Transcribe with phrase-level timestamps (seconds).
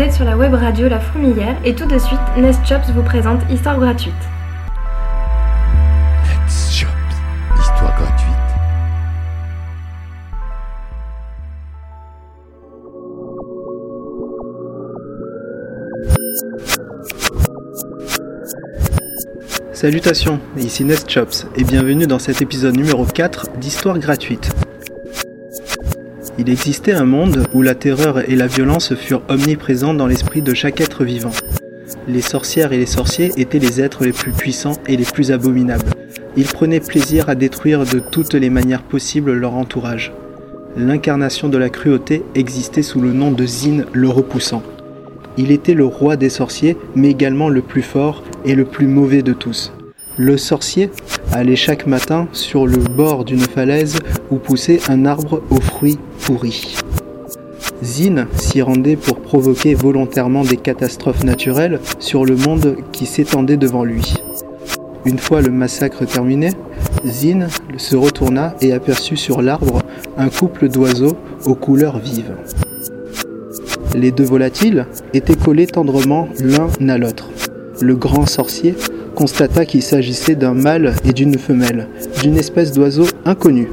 [0.00, 3.02] vous êtes sur la web radio La Fourmilière et tout de suite, Nest Jobs vous
[3.02, 4.14] présente Histoire gratuite.
[6.24, 6.88] Nest Jobs,
[7.60, 8.30] histoire gratuite.
[19.74, 24.50] Salutations, ici Nest Chops et bienvenue dans cet épisode numéro 4 d'Histoire gratuite.
[26.40, 30.54] Il existait un monde où la terreur et la violence furent omniprésents dans l'esprit de
[30.54, 31.32] chaque être vivant.
[32.08, 35.90] Les sorcières et les sorciers étaient les êtres les plus puissants et les plus abominables.
[36.38, 40.14] Ils prenaient plaisir à détruire de toutes les manières possibles leur entourage.
[40.78, 44.62] L'incarnation de la cruauté existait sous le nom de Zin le repoussant.
[45.36, 49.20] Il était le roi des sorciers, mais également le plus fort et le plus mauvais
[49.20, 49.74] de tous.
[50.16, 50.90] Le sorcier
[51.32, 53.98] allait chaque matin sur le bord d'une falaise
[54.30, 56.76] où poussait un arbre aux fruits pourris.
[57.82, 63.84] Zin s'y rendait pour provoquer volontairement des catastrophes naturelles sur le monde qui s'étendait devant
[63.84, 64.14] lui.
[65.06, 66.50] Une fois le massacre terminé,
[67.06, 69.82] Zin se retourna et aperçut sur l'arbre
[70.18, 72.34] un couple d'oiseaux aux couleurs vives.
[73.96, 77.30] Les deux volatiles étaient collés tendrement l'un à l'autre.
[77.80, 78.74] Le grand sorcier
[79.20, 81.88] constata qu'il s'agissait d'un mâle et d'une femelle,
[82.22, 83.68] d'une espèce d'oiseau inconnu.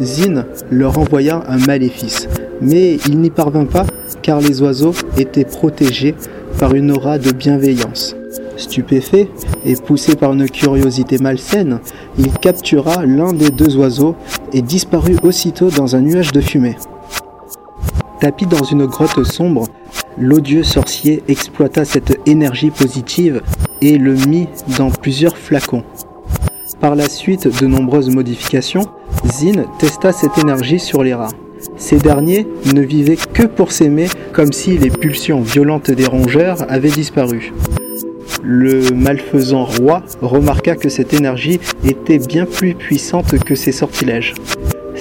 [0.00, 2.28] Zin leur envoya un maléfice,
[2.62, 3.84] mais il n'y parvint pas
[4.22, 6.14] car les oiseaux étaient protégés
[6.58, 8.16] par une aura de bienveillance.
[8.56, 9.28] Stupéfait
[9.66, 11.80] et poussé par une curiosité malsaine,
[12.18, 14.16] il captura l'un des deux oiseaux
[14.54, 16.76] et disparut aussitôt dans un nuage de fumée.
[18.18, 19.68] Tapi dans une grotte sombre,
[20.18, 23.42] l'odieux sorcier exploita cette énergie positive
[23.80, 25.84] et le mit dans plusieurs flacons.
[26.80, 28.86] Par la suite de nombreuses modifications,
[29.26, 31.30] Zin testa cette énergie sur les rats.
[31.76, 36.90] Ces derniers ne vivaient que pour s'aimer comme si les pulsions violentes des rongeurs avaient
[36.90, 37.52] disparu.
[38.42, 44.34] Le malfaisant roi remarqua que cette énergie était bien plus puissante que ses sortilèges.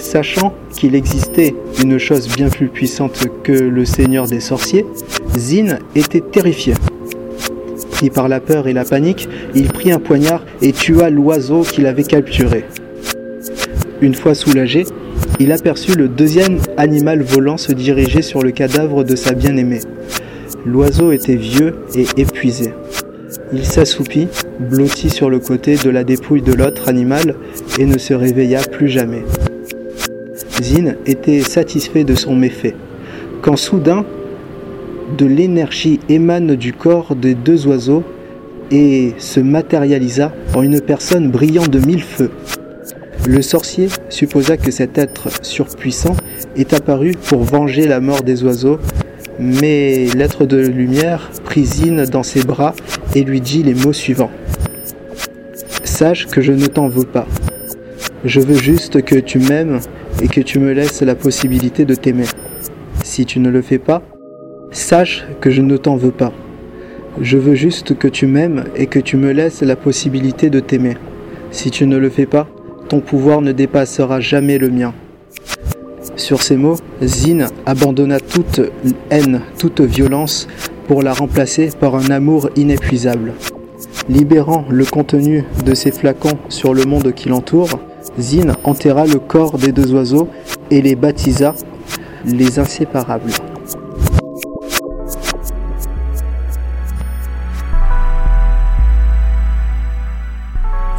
[0.01, 4.85] Sachant qu'il existait une chose bien plus puissante que le seigneur des sorciers,
[5.38, 6.73] Zin était terrifié.
[7.91, 11.85] Pris par la peur et la panique, il prit un poignard et tua l'oiseau qu'il
[11.85, 12.66] avait capturé.
[14.01, 14.85] Une fois soulagé,
[15.40, 19.81] il aperçut le deuxième animal volant se diriger sur le cadavre de sa bien-aimée.
[20.66, 22.73] L'oiseau était vieux et épuisé.
[23.53, 24.28] Il s'assoupit,
[24.59, 27.35] blotti sur le côté de la dépouille de l'autre animal
[27.79, 29.23] et ne se réveilla plus jamais.
[31.07, 32.75] Était satisfait de son méfait,
[33.41, 34.05] quand soudain,
[35.17, 38.03] de l'énergie émane du corps des deux oiseaux
[38.69, 42.29] et se matérialisa en une personne brillant de mille feux.
[43.27, 46.16] Le sorcier supposa que cet être surpuissant
[46.55, 48.78] est apparu pour venger la mort des oiseaux,
[49.39, 52.75] mais l'être de lumière prit Zin dans ses bras
[53.16, 54.31] et lui dit les mots suivants.
[55.83, 57.25] Sache que je ne t'en veux pas.
[58.24, 59.80] Je veux juste que tu m'aimes
[60.22, 62.28] et que tu me laisses la possibilité de t'aimer.
[63.04, 64.04] Si tu ne le fais pas,
[64.70, 66.32] sache que je ne t'en veux pas.
[67.20, 70.98] Je veux juste que tu m'aimes et que tu me laisses la possibilité de t'aimer.
[71.50, 72.48] Si tu ne le fais pas,
[72.90, 74.94] ton pouvoir ne dépassera jamais le mien.
[76.16, 78.62] Sur ces mots, Zin abandonna toute
[79.09, 80.48] haine, toute violence
[80.88, 83.34] pour la remplacer par un amour inépuisable.
[84.09, 87.80] Libérant le contenu de ses flacons sur le monde qui l'entoure,
[88.19, 90.27] Zin enterra le corps des deux oiseaux
[90.69, 91.53] et les baptisa
[92.25, 93.31] les inséparables.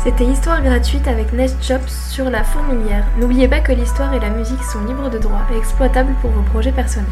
[0.02, 3.06] C'était Histoire gratuite avec Nest Chops sur la fourmilière.
[3.20, 6.42] N'oubliez pas que l'histoire et la musique sont libres de droit et exploitables pour vos
[6.42, 7.06] projets personnels.